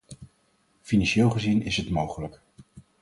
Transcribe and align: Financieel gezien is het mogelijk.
Financieel 0.81 1.29
gezien 1.29 1.61
is 1.61 1.77
het 1.77 1.89
mogelijk. 1.89 2.41